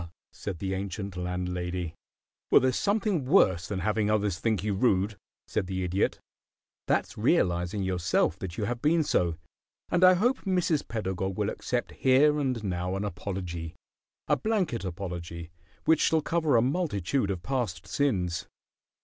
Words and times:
said 0.31 0.57
the 0.57 0.73
ancient 0.73 1.15
landlady. 1.15 1.93
"Well, 2.49 2.59
there's 2.59 2.75
something 2.75 3.23
worse 3.23 3.67
than 3.67 3.81
having 3.81 4.09
others 4.09 4.39
think 4.39 4.63
you 4.63 4.73
rude," 4.73 5.15
said 5.45 5.67
the 5.67 5.83
Idiot. 5.83 6.19
"That's 6.87 7.19
realizing 7.19 7.83
yourself 7.83 8.39
that 8.39 8.57
you 8.57 8.63
have 8.63 8.81
been 8.81 9.03
so, 9.03 9.35
and 9.91 10.03
I 10.03 10.15
hope 10.15 10.39
Mrs. 10.39 10.87
Pedagog 10.87 11.37
will 11.37 11.51
accept 11.51 11.91
here 11.91 12.39
and 12.39 12.63
now 12.63 12.95
an 12.95 13.05
apology 13.05 13.75
a 14.27 14.35
blanket 14.35 14.83
apology 14.83 15.51
which 15.85 16.01
shall 16.01 16.21
cover 16.21 16.57
a 16.57 16.63
multitude 16.63 17.29
of 17.29 17.43
past 17.43 17.85
sins." 17.85 18.47